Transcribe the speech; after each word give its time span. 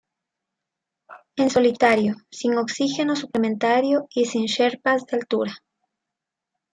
En 1.35 1.51
solitario, 1.51 2.15
sin 2.31 2.57
oxígeno 2.57 3.15
suplementario 3.15 4.07
y 4.15 4.25
sin 4.25 4.45
Sherpas 4.47 5.05
de 5.05 5.17
altura. 5.17 5.55